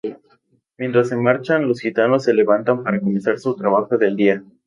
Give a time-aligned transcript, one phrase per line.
[0.79, 4.43] Mientras se marchan, los gitanos se levantan para comenzar su trabajo del día.